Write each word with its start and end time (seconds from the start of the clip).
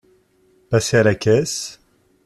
Passez 0.71 0.97
à 0.97 1.03
la 1.03 1.13
caisse! 1.13 1.79